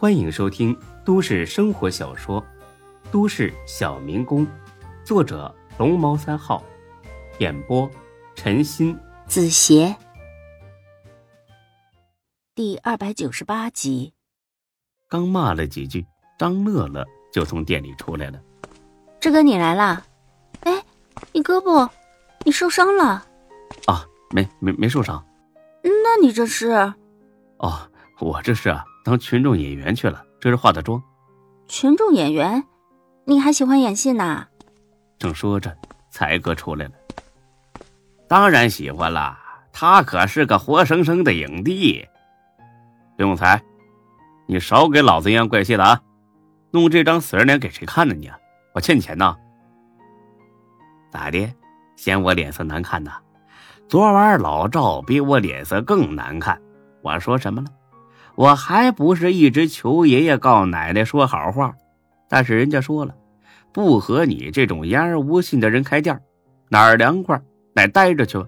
[0.00, 0.74] 欢迎收听
[1.04, 2.40] 都市生活小说
[3.12, 4.46] 《都市小民工》，
[5.04, 6.64] 作者龙猫三号，
[7.38, 7.86] 演播
[8.34, 9.94] 陈鑫、子邪，
[12.54, 14.14] 第二百九十八集。
[15.06, 16.06] 刚骂了几句，
[16.38, 18.40] 张乐乐就从店里出来了。
[19.20, 20.02] 志哥，你来啦？
[20.60, 20.82] 哎，
[21.30, 21.86] 你胳膊，
[22.46, 23.22] 你受伤了？
[23.84, 25.22] 啊，没没没受伤。
[25.82, 26.70] 那你这是？
[27.58, 31.02] 哦，我这是啊，当群众演员去了，这是化的妆。
[31.68, 32.64] 群众演员？
[33.24, 34.46] 你还喜欢演戏呢？
[35.18, 35.76] 正说着，
[36.10, 36.92] 才哥出来了。
[38.28, 39.38] 当然喜欢了，
[39.72, 42.06] 他可是个活生生的影帝。
[43.16, 43.62] 刘永才，
[44.46, 46.00] 你少给老子阴阳怪气的啊！
[46.70, 48.14] 弄这张死人脸给谁看呢？
[48.14, 48.30] 你，
[48.74, 49.36] 我欠你钱呢。
[51.10, 51.52] 咋的？
[51.96, 53.12] 嫌我脸色难看呐？
[53.88, 56.60] 昨晚老赵比我脸色更难看，
[57.02, 57.68] 我说什么了？
[58.40, 61.74] 我还不是一直求爷爷告奶奶说好话，
[62.26, 63.14] 但是人家说了，
[63.70, 66.18] 不和你这种言而无信的人开店，
[66.70, 67.38] 哪儿凉快
[67.74, 68.46] 哪待着去吧。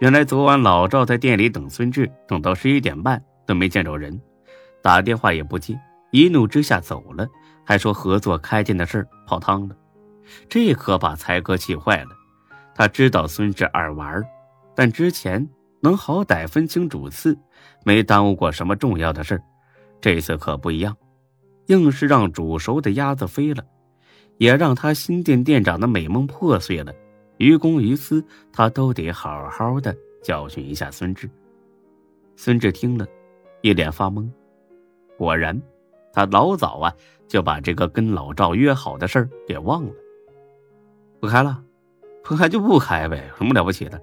[0.00, 4.20] 原来昨晚老赵在店里等孙志，等到十一点半都没见着人，
[4.82, 5.78] 打电话也不接，
[6.10, 7.28] 一怒之下走了，
[7.64, 9.76] 还说合作开店的事泡汤了，
[10.48, 12.10] 这可把才哥气坏了。
[12.74, 14.20] 他知道孙志爱玩，
[14.74, 15.48] 但之前
[15.80, 17.36] 能好歹分清主次，
[17.84, 19.40] 没耽误过什么重要的事
[20.00, 20.96] 这次可不一样，
[21.66, 23.64] 硬是让煮熟的鸭子飞了，
[24.38, 26.92] 也让他新店店长的美梦破碎了。
[27.38, 31.28] 于公于私，他都得好好的教训一下孙志。
[32.36, 33.06] 孙志听了，
[33.62, 34.28] 一脸发懵。
[35.16, 35.60] 果然，
[36.12, 36.92] 他老早啊
[37.28, 39.92] 就把这个跟老赵约好的事儿给忘了。
[41.18, 41.62] 不开了。
[42.22, 44.00] 不开就不开呗，有什么了不起的？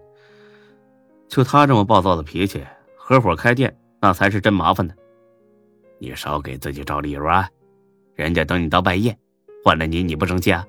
[1.28, 4.94] 就他这么暴躁的脾气，合伙开店那才是真麻烦呢。
[6.00, 7.50] 你少给自己找理由啊！
[8.16, 9.18] 人家等你到半夜，
[9.64, 10.66] 换了你你不生气啊？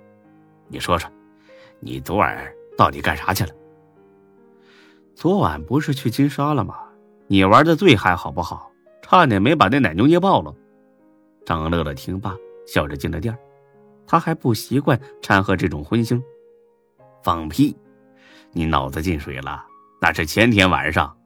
[0.69, 1.11] 你说说，
[1.81, 2.37] 你昨晚
[2.77, 3.51] 到底干啥去了？
[5.15, 6.77] 昨晚不是去金沙了吗？
[7.27, 8.71] 你玩的最嗨好不好？
[9.03, 10.55] 差点没把那奶牛捏爆了。
[11.45, 12.37] 张乐乐听罢，
[12.67, 13.37] 笑着进了店
[14.07, 16.23] 他还不习惯掺和这种荤腥。
[17.23, 17.77] 放屁！
[18.53, 19.65] 你脑子进水了？
[20.01, 21.17] 那是前天晚上，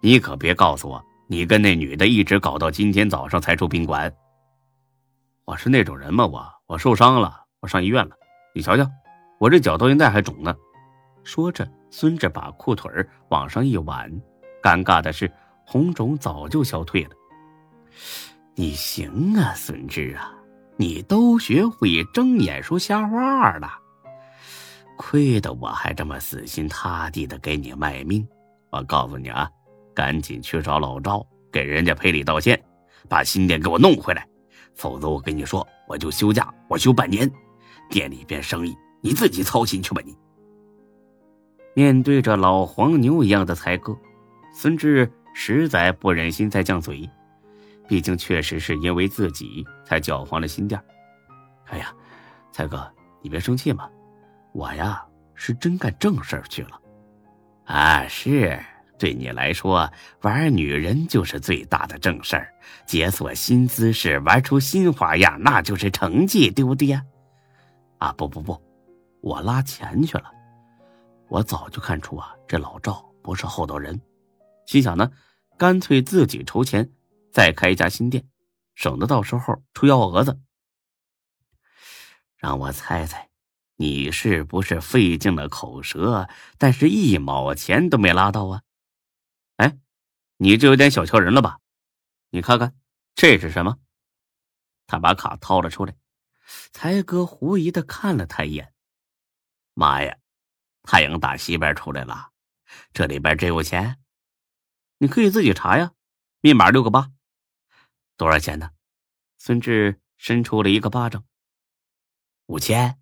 [0.00, 4.12] 你可别告诉我你跟那女的一直搞到今天早上才出宾馆。
[5.44, 6.26] 我是那种人吗？
[6.26, 8.16] 我我受伤了，我上医院了。
[8.54, 8.90] 你瞧瞧，
[9.38, 10.54] 我这脚到现在还肿呢。
[11.22, 12.90] 说着，孙志把裤腿
[13.28, 14.10] 往上一挽，
[14.62, 15.30] 尴尬的是，
[15.66, 17.10] 红肿早就消退了。
[18.54, 20.32] 你行啊，孙志啊，
[20.76, 23.83] 你都学会睁眼说瞎话了。
[24.96, 28.26] 亏得我还这么死心塌地的给你卖命，
[28.70, 29.50] 我告诉你啊，
[29.94, 32.62] 赶紧去找老赵，给人家赔礼道歉，
[33.08, 34.26] 把新店给我弄回来，
[34.74, 37.30] 否则我跟你说，我就休假，我休半年，
[37.90, 40.16] 店里边生意你自己操心去吧你。
[41.74, 43.96] 面对着老黄牛一样的才哥，
[44.52, 47.08] 孙志实在不忍心再犟嘴，
[47.88, 50.80] 毕竟确实是因为自己才搅黄了新店。
[51.66, 51.92] 哎呀，
[52.52, 52.88] 才哥，
[53.20, 53.88] 你别生气嘛。
[54.54, 55.04] 我呀，
[55.34, 56.80] 是真干正事儿去了，
[57.64, 58.56] 啊，是
[58.96, 59.90] 对你来说，
[60.22, 62.54] 玩女人就是最大的正事儿，
[62.86, 67.04] 解锁新姿势，玩出新花样，那就是成绩，对不对呀？
[67.98, 68.62] 啊，不不不，
[69.20, 70.30] 我拉钱去了。
[71.26, 74.00] 我早就看出啊，这老赵不是厚道人，
[74.66, 75.10] 心想呢，
[75.58, 76.88] 干脆自己筹钱，
[77.32, 78.24] 再开一家新店，
[78.76, 80.38] 省得到时候出幺蛾子。
[82.36, 83.28] 让我猜猜。
[83.76, 88.62] 你是不是费尽了口舌，但是一毛钱都没拉到啊？
[89.56, 89.78] 哎，
[90.36, 91.58] 你这有点小瞧人了吧？
[92.30, 92.76] 你看看，
[93.14, 93.78] 这是什么？
[94.86, 95.96] 他把卡掏了出来，
[96.72, 98.72] 才哥狐疑的看了他一眼。
[99.74, 100.18] 妈呀，
[100.82, 102.30] 太阳打西边出来了，
[102.92, 103.98] 这里边真有钱？
[104.98, 105.92] 你可以自己查呀，
[106.40, 107.10] 密码六个八，
[108.16, 108.70] 多少钱呢？
[109.38, 111.24] 孙志伸出了一个巴掌，
[112.46, 113.00] 五千。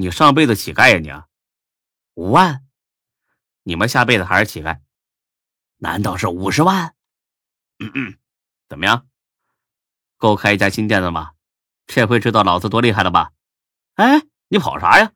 [0.00, 1.12] 你上辈子乞丐呀你，
[2.14, 2.64] 五万，
[3.64, 4.80] 你们下辈子还是乞丐？
[5.76, 6.94] 难道是五十万？
[7.80, 8.18] 嗯嗯，
[8.66, 9.06] 怎么样？
[10.16, 11.32] 够开一家新店的吗？
[11.86, 13.32] 这回知道老子多厉害了吧？
[13.96, 15.12] 哎，你跑啥呀？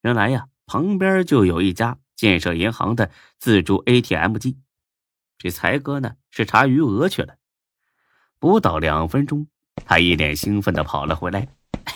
[0.00, 4.58] 原来呀，旁边就有一家建设银行的自助 ATM 机。
[5.36, 7.36] 这才哥呢是查余额去了，
[8.38, 9.46] 不到两分钟，
[9.84, 11.48] 他一脸兴奋的跑了回来。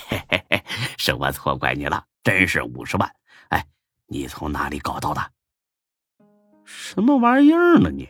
[0.09, 0.65] 嘿嘿嘿，
[0.99, 3.11] 是我错怪你了，真是五十万！
[3.49, 3.67] 哎，
[4.07, 5.21] 你从哪里搞到的？
[6.65, 8.09] 什么玩意儿呢你？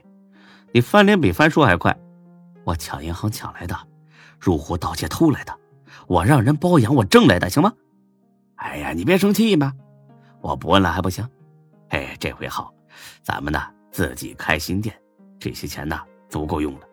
[0.73, 1.97] 你翻脸比翻书还快！
[2.65, 3.77] 我抢银行抢来的，
[4.41, 5.59] 入户盗窃偷来的，
[6.07, 7.73] 我让人包养我挣来的，行吗？
[8.57, 9.73] 哎呀，你别生气嘛，
[10.41, 11.29] 我不问了还不行？
[11.91, 12.73] 哎，这回好，
[13.23, 13.61] 咱们呢
[13.91, 14.99] 自己开新店，
[15.39, 16.87] 这些钱呢足够用了。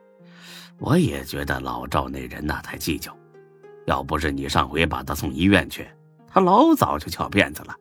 [0.78, 3.16] 我也觉得老赵那人呐太计较，
[3.86, 5.88] 要不是你上回把他送医院去，
[6.28, 7.76] 他老早就翘辫子了。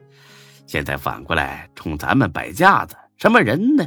[0.66, 3.84] 现在反过来冲咱们摆架子，什么人呢？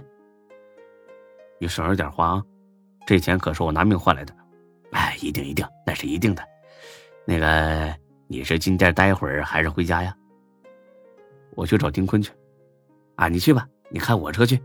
[1.59, 2.43] 你省着点花啊，
[3.05, 4.35] 这钱可是我拿命换来的。
[4.91, 6.43] 哎，一定一定，那是一定的。
[7.25, 7.95] 那个，
[8.27, 10.15] 你是进店待会儿还是回家呀？
[11.55, 12.31] 我去找丁坤去。
[13.15, 14.61] 啊，你去吧，你开我车去。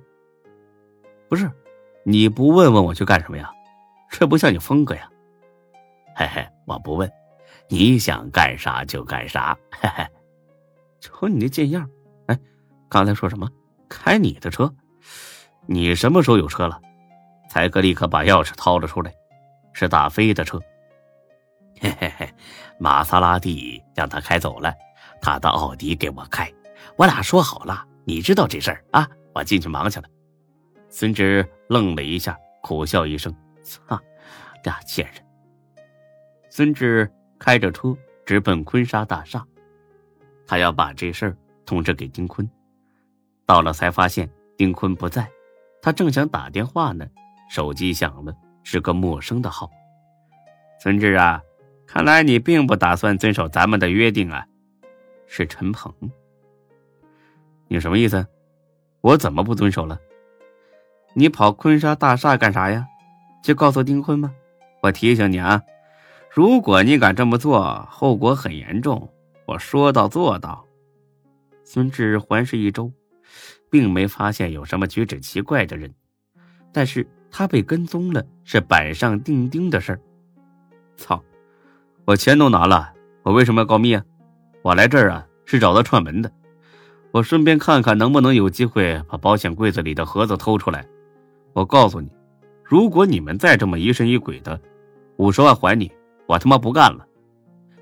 [1.28, 1.50] 不是，
[2.04, 3.50] 你不问问我去干什么呀？
[4.10, 5.08] 这不像你风格呀，
[6.16, 7.08] 嘿嘿，我不问，
[7.68, 10.06] 你想干啥就干啥，嘿嘿。
[11.00, 11.88] 瞅你那贱样，
[12.26, 12.38] 哎，
[12.88, 13.48] 刚才说什么？
[13.88, 14.72] 开你的车？
[15.66, 16.80] 你什么时候有车了？
[17.48, 19.12] 才哥立刻把钥匙掏了出来，
[19.72, 20.60] 是大飞的车。
[21.80, 22.34] 嘿嘿嘿，
[22.78, 24.74] 玛莎拉蒂让他开走了，
[25.20, 26.52] 他的奥迪给我开，
[26.96, 29.08] 我俩说好了，你知道这事儿啊？
[29.34, 30.08] 我进去忙去了。
[30.88, 33.34] 孙志愣了一下，苦笑一声。
[33.62, 34.00] 操，
[34.64, 35.22] 俩贱人！
[36.50, 37.96] 孙志开着车
[38.26, 39.44] 直奔坤沙大厦，
[40.46, 42.48] 他要把这事儿通知给丁坤。
[43.46, 45.30] 到了才发现丁坤不在，
[45.80, 47.06] 他正想打电话呢，
[47.48, 49.70] 手机响了，是个陌生的号。
[50.82, 51.42] 孙志啊，
[51.86, 54.46] 看来你并不打算遵守咱们的约定啊！
[55.26, 55.92] 是陈鹏，
[57.68, 58.26] 你什么意思？
[59.00, 59.98] 我怎么不遵守了？
[61.14, 62.86] 你跑坤沙大厦干啥呀？
[63.42, 64.34] 就告诉丁坤吗？
[64.82, 65.62] 我提醒你啊，
[66.30, 69.08] 如果你敢这么做，后果很严重。
[69.46, 70.64] 我说到做到。
[71.64, 72.92] 孙志环视一周，
[73.70, 75.92] 并没发现有什么举止奇怪的人，
[76.72, 80.00] 但是他被跟踪了，是板上钉钉的事儿。
[80.96, 81.22] 操！
[82.04, 82.92] 我钱都拿了，
[83.22, 84.02] 我为什么要告密啊？
[84.62, 86.30] 我来这儿啊，是找他串门的。
[87.10, 90.86] 我顺便看看能不能有机会把保险柜子里的盒子偷出来。
[91.52, 92.08] 我告诉你。
[92.62, 94.60] 如果你们再这么疑神疑鬼的，
[95.16, 95.90] 五十万还你，
[96.28, 97.08] 我他妈不干了！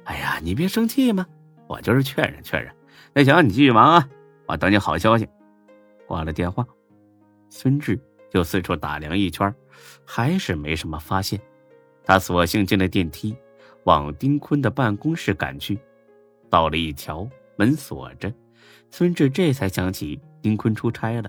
[0.04, 1.26] 哎呀，你别生气嘛，
[1.66, 2.72] 我就是劝人劝人。
[3.12, 4.08] 那行，你继续忙啊，
[4.46, 5.28] 我等你好消息。
[6.06, 6.64] 挂了电话，
[7.48, 8.00] 孙志
[8.30, 9.52] 就四处打量一圈，
[10.04, 11.40] 还是没什么发现。
[12.04, 13.36] 他索性进了电梯，
[13.82, 15.76] 往丁坤的办公室赶去。
[16.48, 18.32] 到了一瞧，门锁着，
[18.92, 21.28] 孙志这才想起丁坤出差了，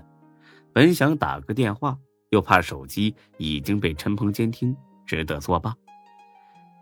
[0.72, 1.98] 本想打个电话。
[2.30, 4.76] 又怕手机已经被陈鹏监听，
[5.06, 5.74] 只得作罢。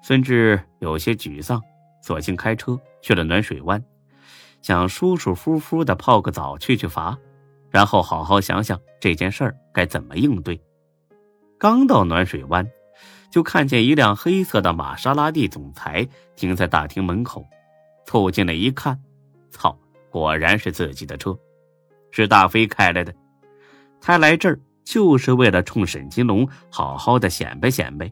[0.07, 1.61] 孙志有些沮丧，
[2.01, 3.85] 索性开车去了暖水湾，
[4.63, 7.19] 想舒舒服服的泡个澡，去去乏，
[7.71, 10.63] 然后好好想想这件事儿该怎么应对。
[11.59, 12.65] 刚到暖水湾，
[13.33, 16.07] 就看见一辆黑色的玛莎拉蒂总裁
[16.37, 17.45] 停在大厅门口，
[18.05, 18.97] 凑近了一看，
[19.51, 19.77] 操，
[20.09, 21.37] 果然是自己的车，
[22.13, 23.13] 是大飞开来的。
[24.01, 24.61] 他来这儿。
[24.85, 28.09] 就是为了冲沈金龙好好的显摆显摆。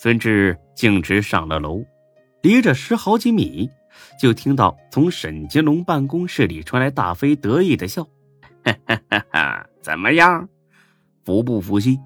[0.00, 1.84] 孙志径直上了楼，
[2.40, 3.68] 离着十好几米，
[4.20, 8.04] 就听到从沈金龙办公室里传来大飞得意的笑
[8.62, 10.48] ：“哈哈哈哈怎么样，
[11.24, 11.98] 服不服气？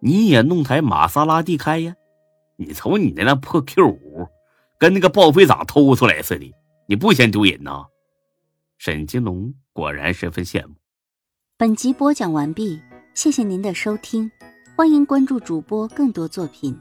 [0.00, 1.94] 你也弄台玛莎拉蒂开呀？
[2.56, 4.26] 你瞅你那辆破 Q 五，
[4.76, 6.52] 跟那个报废厂偷出来似的，
[6.88, 7.84] 你不嫌丢人呐？”
[8.78, 10.74] 沈金龙果然十分羡慕。
[11.56, 12.82] 本集播讲完毕，
[13.14, 14.28] 谢谢您的收听，
[14.76, 16.76] 欢迎关注主播更多作品。